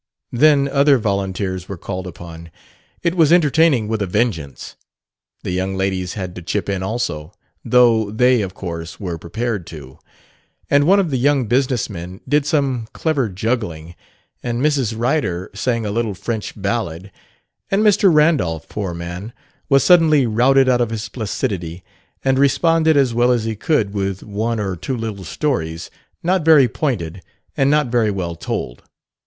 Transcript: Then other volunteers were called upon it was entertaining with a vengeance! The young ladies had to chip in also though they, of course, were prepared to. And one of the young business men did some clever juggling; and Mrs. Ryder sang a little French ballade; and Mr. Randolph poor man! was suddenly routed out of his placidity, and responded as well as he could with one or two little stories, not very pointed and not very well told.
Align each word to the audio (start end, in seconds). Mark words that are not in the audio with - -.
Then 0.31 0.67
other 0.67 0.97
volunteers 0.97 1.69
were 1.69 1.77
called 1.77 2.07
upon 2.07 2.49
it 3.03 3.13
was 3.13 3.31
entertaining 3.31 3.87
with 3.87 4.01
a 4.01 4.07
vengeance! 4.07 4.75
The 5.43 5.51
young 5.51 5.75
ladies 5.77 6.13
had 6.15 6.33
to 6.33 6.41
chip 6.41 6.67
in 6.69 6.81
also 6.81 7.33
though 7.63 8.09
they, 8.09 8.41
of 8.41 8.55
course, 8.55 8.99
were 8.99 9.19
prepared 9.19 9.67
to. 9.67 9.99
And 10.71 10.85
one 10.85 10.99
of 10.99 11.11
the 11.11 11.17
young 11.19 11.45
business 11.45 11.87
men 11.87 12.19
did 12.27 12.47
some 12.47 12.87
clever 12.93 13.29
juggling; 13.29 13.93
and 14.41 14.59
Mrs. 14.59 14.95
Ryder 14.97 15.51
sang 15.53 15.85
a 15.85 15.91
little 15.91 16.15
French 16.15 16.55
ballade; 16.59 17.11
and 17.69 17.83
Mr. 17.83 18.11
Randolph 18.11 18.67
poor 18.67 18.95
man! 18.95 19.33
was 19.69 19.83
suddenly 19.83 20.25
routed 20.25 20.67
out 20.67 20.81
of 20.81 20.89
his 20.89 21.09
placidity, 21.09 21.83
and 22.25 22.39
responded 22.39 22.97
as 22.97 23.13
well 23.13 23.31
as 23.31 23.43
he 23.43 23.55
could 23.55 23.93
with 23.93 24.23
one 24.23 24.59
or 24.59 24.75
two 24.75 24.97
little 24.97 25.23
stories, 25.25 25.91
not 26.23 26.43
very 26.43 26.67
pointed 26.67 27.21
and 27.55 27.69
not 27.69 27.89
very 27.89 28.09
well 28.09 28.33
told. 28.35 28.81